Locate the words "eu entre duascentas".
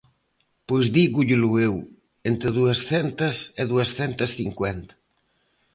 1.67-3.37